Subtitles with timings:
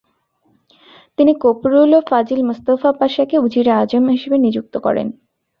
[1.17, 5.07] তিনি Koprulu Fazil Mustafa পাশাকে উজিরে আজম হিসেবে নিযুক্ত করেন।